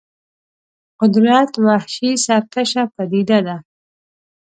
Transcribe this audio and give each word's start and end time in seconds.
قدرت 0.99 1.51
وحشي 1.65 2.11
سرکشه 2.25 2.83
پدیده 2.95 3.39
ده. 3.45 3.55